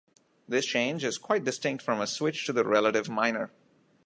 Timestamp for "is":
1.03-1.19